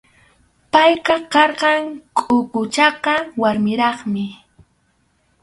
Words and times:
Payqa 0.71 1.15
karqan 1.33 1.81
kʼuku 2.17 2.59
chaka 2.75 3.13
warmiraqmi. 3.41 4.23